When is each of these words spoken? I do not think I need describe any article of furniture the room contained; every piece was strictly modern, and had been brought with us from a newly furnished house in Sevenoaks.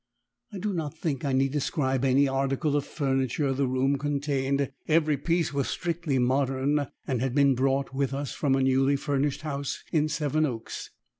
I 0.51 0.57
do 0.57 0.73
not 0.73 0.97
think 0.97 1.23
I 1.23 1.31
need 1.31 1.51
describe 1.51 2.03
any 2.03 2.27
article 2.27 2.75
of 2.75 2.85
furniture 2.87 3.53
the 3.53 3.67
room 3.67 3.99
contained; 3.99 4.71
every 4.87 5.15
piece 5.15 5.53
was 5.53 5.67
strictly 5.67 6.17
modern, 6.17 6.87
and 7.05 7.21
had 7.21 7.35
been 7.35 7.53
brought 7.53 7.93
with 7.93 8.11
us 8.11 8.33
from 8.33 8.55
a 8.55 8.63
newly 8.63 8.95
furnished 8.95 9.41
house 9.41 9.83
in 9.91 10.07
Sevenoaks. 10.09 10.89